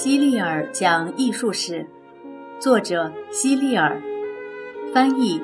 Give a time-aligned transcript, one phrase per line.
[0.00, 1.84] 希利尔讲艺术史，
[2.60, 4.00] 作者希利尔，
[4.94, 5.40] 翻译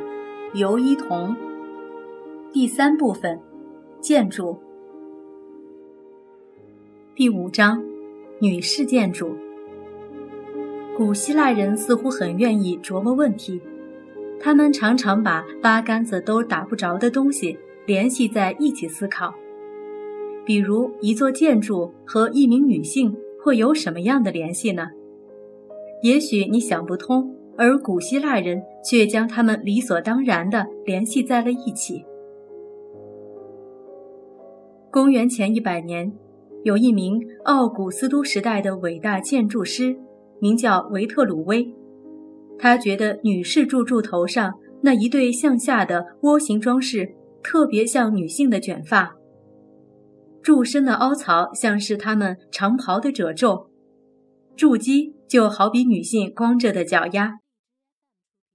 [0.52, 1.34] 尤一彤。
[2.52, 3.40] 第三部分，
[4.00, 4.56] 建筑。
[7.16, 7.82] 第五章，
[8.38, 9.36] 女士建筑。
[10.96, 13.60] 古希腊人似乎很愿意琢磨问题，
[14.38, 19.34] 他们常常把八竿子都打不着的东西联系在一起思考，
[20.44, 23.16] 比如一座建筑和一名女性。
[23.44, 24.86] 会有什么样的联系呢？
[26.02, 32.02] 也许你想不通，而古希腊人却将他们理所当然地联系在了一起。
[34.90, 36.10] 公元前一百年，
[36.62, 39.94] 有一名奥古斯都时代的伟大建筑师，
[40.40, 41.70] 名叫维特鲁威。
[42.58, 49.14] 他觉得女士柱柱头上那一对向下的涡形装饰，特别像女性的卷发。
[50.44, 53.70] 柱身的凹槽像是他们长袍的褶皱，
[54.54, 57.38] 柱基就好比女性光着的脚丫。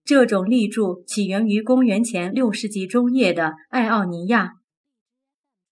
[0.03, 4.51] 这种立柱起源于公元前六世纪中叶的爱奥尼亚，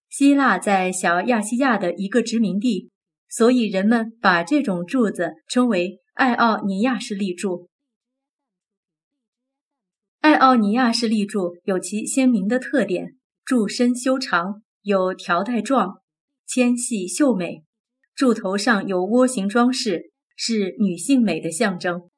[0.10, 2.90] 希腊在小亚细亚的一个殖民地，
[3.30, 7.70] 所以人们把这种柱子称为爱奥尼亚式立柱。
[10.22, 16.02] 爱奥尼亚式立柱有其鲜明的特点：柱身修长，有条带状。
[16.48, 17.66] 纤细秀美，
[18.16, 22.10] 柱头上有涡形装饰，是女性美的象征。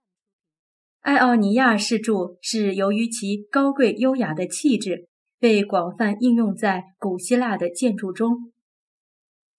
[0.99, 5.08] 爱奥尼亚式柱是由于其高贵优雅的气质，
[5.39, 8.54] 被广泛应用在古希腊的建筑中。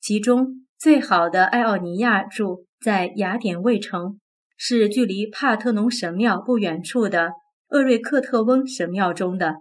[0.01, 4.21] 其中最好的爱奥尼亚柱在雅典卫城，
[4.57, 7.33] 是距离帕特农神庙不远处的
[7.71, 9.57] 厄瑞克特翁神庙中的。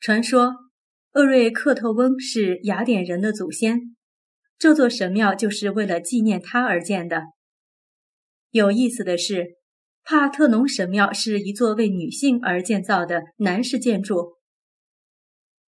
[0.00, 0.69] 传说。
[1.12, 3.96] 厄瑞克特翁是雅典人的祖先，
[4.56, 7.24] 这座神庙就是为了纪念他而建的。
[8.50, 9.56] 有意思的是，
[10.04, 14.36] 帕特农神庙是一座为女性而建造的男式建筑，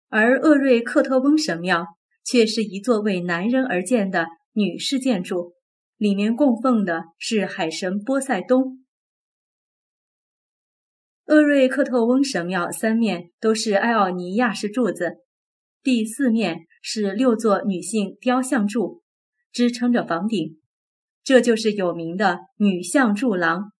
[0.09, 1.85] 而厄瑞克特翁神庙
[2.25, 5.53] 却是一座为男人而建的女式建筑，
[5.97, 8.83] 里面供奉的是海神波塞冬。
[11.27, 15.26] 厄瑞克特翁神庙三面都是艾奥尼亚式柱子。
[15.87, 19.03] 第四面是六座女性雕像柱，
[19.53, 20.59] 支撑着房顶，
[21.23, 23.71] 这就是有名的女像柱廊。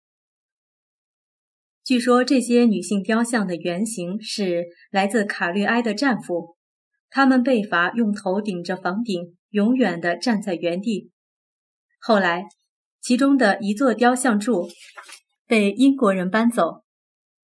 [1.83, 6.55] 据说这些女性雕像的原型是来自卡律埃的战俘，
[7.09, 11.11] 他们被罚用头顶着房顶，永远地站在原地。
[11.99, 12.45] 后来，
[13.01, 14.69] 其中的一座雕像柱
[15.45, 16.85] 被英国人搬走，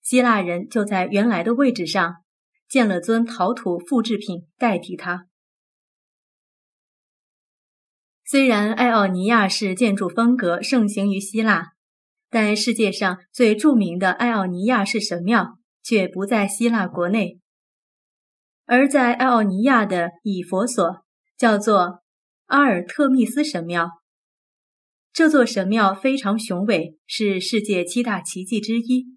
[0.01, 2.22] 希腊人就在原来的位置上。
[2.73, 5.27] 建了尊陶土复制品代替它。
[8.25, 11.73] 虽然爱奥尼亚式建筑风格盛行于希腊，
[12.31, 17.39] 但世界上最著名的爱奥尼亚式神庙却不在希腊国内，
[18.65, 21.05] 而在爱奥尼亚的以佛所，
[21.37, 22.01] 叫做
[22.47, 23.87] 阿尔特密斯神庙。
[25.11, 29.15] 这座神庙非常雄伟，是世界七大奇迹之一。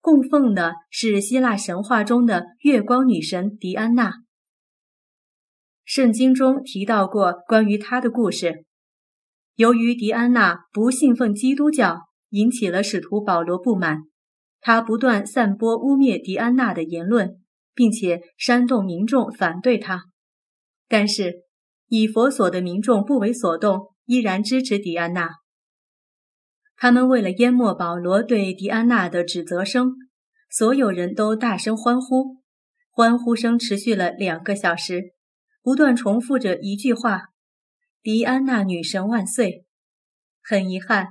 [0.00, 4.14] 供奉的是希腊神话中的月光女神狄安娜。
[5.84, 8.64] 圣经中提到过关于她的故事。
[9.56, 14.04] 由于狄安娜不信奉基督教，引起了使徒保罗不满，
[14.60, 17.42] 他不断散播污蔑狄安娜的言论，
[17.74, 20.04] 并且煽动民众反对他。
[20.88, 21.42] 但是
[21.88, 25.39] 以佛所的民众不为所动，依然支持狄安娜。
[26.82, 29.92] 他们为了淹没保罗对狄安娜的指责声，
[30.48, 32.38] 所有人都大声欢呼，
[32.90, 35.12] 欢呼声持续了两个小时，
[35.62, 37.24] 不断重复着一句话
[38.02, 39.66] ：“狄安娜女神万岁！”
[40.42, 41.08] 很遗憾，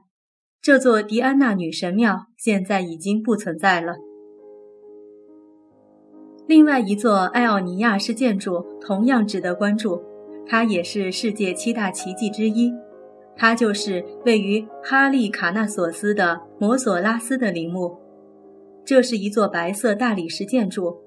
[0.60, 3.98] 这座迪安娜女神庙现在已经不存在了。
[6.48, 10.02] 另外一座艾奥尼亚式建筑同样值得关注，
[10.48, 12.74] 它也是世界七大奇迹之一。
[13.40, 17.98] 它就是位于哈利卡纳索斯的摩索拉斯的陵墓，
[18.84, 20.98] 这是一座白色大理石建筑，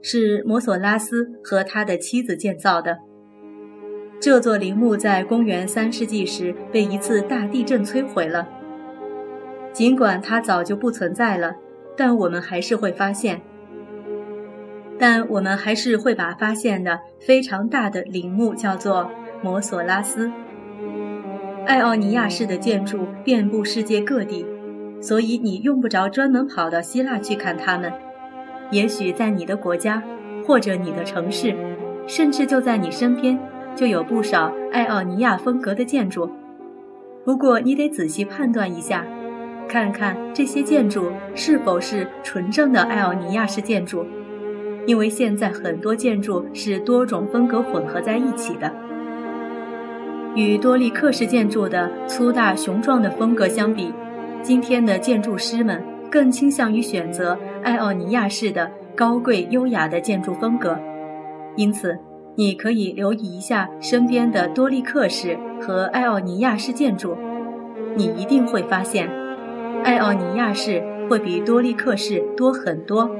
[0.00, 2.96] 是摩索拉斯和他的妻子建造的。
[4.18, 8.48] 这座陵墓在公元三世纪时被一次大地震摧毁了。
[9.74, 11.54] 尽管它早就不存在了，
[11.94, 13.42] 但我们还是会发现，
[14.98, 19.10] 但我们还是会把发现的非常大的陵墓叫做
[19.42, 20.32] 摩索拉斯。
[21.66, 24.46] 爱奥尼亚式的建筑遍布世界各地，
[25.00, 27.92] 所以你用不着专门跑到希腊去看它们。
[28.70, 30.00] 也许在你的国家，
[30.46, 31.52] 或者你的城市，——
[32.06, 33.36] 甚至就在你身边，
[33.74, 36.30] 就有不少爱奥尼亚风格的建筑。
[37.24, 39.04] 不过你得仔细判断一下，
[39.68, 44.06] 看看这些建筑是否是纯正的艾奥尼亚式建筑，
[44.86, 48.72] 因为现在很多建筑是多种风格混合在一起的。
[50.36, 53.90] 与多利克式建筑的粗大雄壮的风格相比，
[54.42, 60.78] 今天的建筑师们更倾向于选择艾奥尼亚式的高贵优雅的建筑风格。
[61.56, 61.98] 因此，
[62.34, 67.16] 你可以留意一下身边的多利克式和艾奥尼亚式建筑，
[67.94, 69.10] 你一定会发现，
[69.84, 73.10] 艾奥尼亚式会比多利克式多很多。